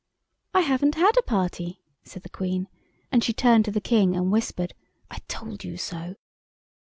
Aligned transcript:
"I 0.55 0.61
haven't 0.61 0.95
had 0.95 1.15
a 1.15 1.21
party," 1.21 1.83
said 2.01 2.23
the 2.23 2.29
Queen, 2.29 2.67
and 3.11 3.23
she 3.23 3.33
turned 3.33 3.65
to 3.65 3.71
the 3.71 3.79
King 3.79 4.15
and 4.15 4.31
whispered, 4.31 4.73
"I 5.11 5.19
told 5.27 5.63
you 5.63 5.77
so." 5.77 6.15